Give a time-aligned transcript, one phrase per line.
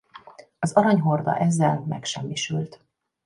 [0.59, 2.85] Az Arany Horda ezzel megsemmisült.